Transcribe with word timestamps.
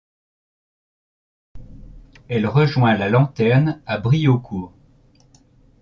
Elle 2.27 2.47
rejoint 2.47 2.97
la 2.97 3.07
Lanterne 3.07 3.83
à 3.85 3.99
Briaucourt. 3.99 4.73